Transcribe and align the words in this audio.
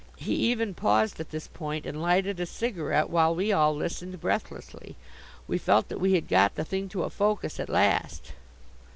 He 0.17 0.33
even 0.49 0.73
paused 0.73 1.19
at 1.19 1.29
this 1.29 1.47
point 1.47 1.85
and 1.85 2.01
lighted 2.01 2.39
a 2.39 2.47
cigarette, 2.47 3.11
while 3.11 3.35
we 3.35 3.51
all 3.51 3.75
listened 3.75 4.19
breathlessly. 4.19 4.95
We 5.47 5.59
felt 5.59 5.89
that 5.89 5.99
we 6.01 6.13
had 6.15 6.27
got 6.27 6.55
the 6.55 6.65
thing 6.65 6.89
to 6.89 7.03
a 7.03 7.09
focus 7.11 7.59
at 7.59 7.69
last. 7.69 8.33